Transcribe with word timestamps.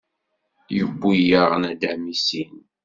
Yewwi-yaɣ 0.75 1.51
nadam 1.61 2.03
i 2.13 2.15
sin. 2.25 2.55